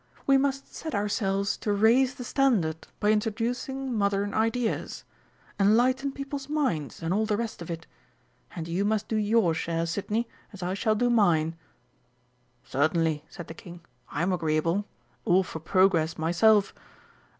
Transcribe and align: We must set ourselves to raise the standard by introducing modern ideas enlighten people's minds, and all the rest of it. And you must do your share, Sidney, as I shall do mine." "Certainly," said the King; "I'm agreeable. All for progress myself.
We 0.25 0.35
must 0.35 0.73
set 0.73 0.95
ourselves 0.95 1.55
to 1.57 1.71
raise 1.71 2.15
the 2.15 2.23
standard 2.23 2.87
by 2.99 3.11
introducing 3.11 3.93
modern 3.93 4.33
ideas 4.33 5.03
enlighten 5.59 6.11
people's 6.11 6.49
minds, 6.49 7.03
and 7.03 7.13
all 7.13 7.27
the 7.27 7.37
rest 7.37 7.61
of 7.61 7.69
it. 7.69 7.85
And 8.55 8.67
you 8.67 8.83
must 8.83 9.07
do 9.07 9.15
your 9.15 9.53
share, 9.53 9.85
Sidney, 9.85 10.27
as 10.53 10.63
I 10.63 10.73
shall 10.73 10.95
do 10.95 11.11
mine." 11.11 11.55
"Certainly," 12.63 13.25
said 13.29 13.45
the 13.45 13.53
King; 13.53 13.81
"I'm 14.09 14.33
agreeable. 14.33 14.87
All 15.23 15.43
for 15.43 15.59
progress 15.59 16.17
myself. 16.17 16.73